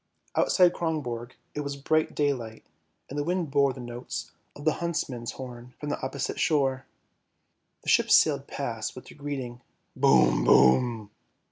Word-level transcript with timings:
Outside 0.35 0.73
Kronborg 0.73 1.33
it 1.53 1.59
was 1.59 1.75
bright 1.75 2.15
daylight 2.15 2.65
and 3.07 3.19
the 3.19 3.23
wind 3.23 3.51
bore 3.51 3.71
the 3.71 3.79
notes 3.79 4.31
of 4.55 4.65
the 4.65 4.73
huntsman's 4.81 5.33
horn 5.33 5.75
from 5.79 5.89
the 5.89 6.01
opposite 6.01 6.39
shore. 6.39 6.87
The 7.83 7.89
ships 7.89 8.15
sailed 8.15 8.47
past 8.47 8.95
with 8.95 9.09
their 9.09 9.17
greeting," 9.19 9.61
boom, 9.95 10.43
boom! 10.43 11.11